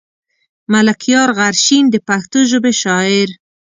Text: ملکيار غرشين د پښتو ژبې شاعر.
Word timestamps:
ملکيار 0.71 1.29
غرشين 1.37 1.85
د 1.89 1.95
پښتو 2.07 2.39
ژبې 2.51 2.73
شاعر. 2.81 3.29